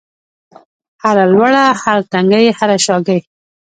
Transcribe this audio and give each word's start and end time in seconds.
هره 1.03 1.25
لوړه، 1.33 1.63
هر 1.81 1.99
تنګی 2.11 2.47
هره 2.57 2.77
شاګۍ 2.85 3.19